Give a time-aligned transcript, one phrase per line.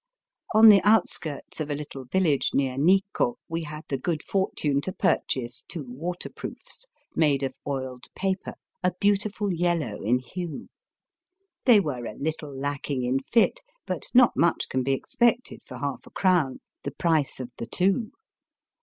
[0.55, 4.91] On the outskirts of a little village near Nikko we had the good fortune to
[4.91, 10.69] purchase two waterproofs, made of oiled paper, a beautiful yellow in hue.
[11.65, 16.07] They were a little lacking in fit, but not much can be expected for half
[16.07, 18.09] a crown, the price of the two.